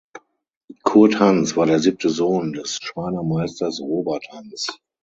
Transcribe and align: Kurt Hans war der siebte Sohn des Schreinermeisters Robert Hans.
Kurt 0.83 1.19
Hans 1.19 1.55
war 1.55 1.67
der 1.67 1.77
siebte 1.77 2.09
Sohn 2.09 2.53
des 2.53 2.79
Schreinermeisters 2.81 3.81
Robert 3.81 4.25
Hans. 4.31 4.79